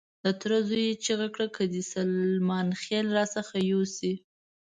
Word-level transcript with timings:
د 0.23 0.25
تره 0.39 0.57
زوی 0.69 0.87
چیغه 1.03 1.27
کړه 1.33 1.47
چې 1.49 1.53
که 1.55 1.63
دې 1.73 1.83
سلیمان 1.93 2.67
خېل 2.81 3.07
را 3.17 3.25
څخه 3.35 3.55
يوسي. 3.71 4.13